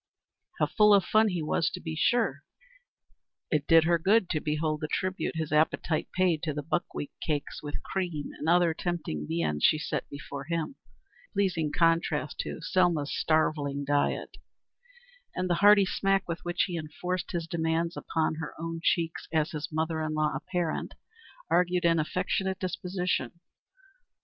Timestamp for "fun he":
1.05-1.43